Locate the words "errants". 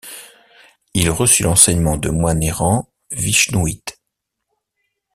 2.41-2.89